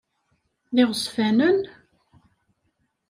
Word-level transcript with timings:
D 0.73 0.75
iɣezfanen? 0.81 1.59